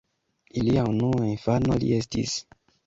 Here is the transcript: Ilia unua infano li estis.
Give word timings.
Ilia 0.61 0.85
unua 0.93 1.27
infano 1.35 1.79
li 1.85 1.95
estis. 2.03 2.39